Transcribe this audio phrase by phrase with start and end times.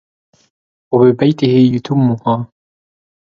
[0.93, 2.47] وَبِبَيْتِهِ يُتِمُّهَا